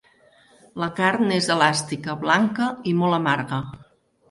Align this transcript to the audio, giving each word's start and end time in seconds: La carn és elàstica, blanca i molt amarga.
La 0.83 0.87
carn 0.99 1.35
és 1.35 1.51
elàstica, 1.57 2.17
blanca 2.25 2.73
i 2.93 2.97
molt 3.03 3.21
amarga. 3.21 3.63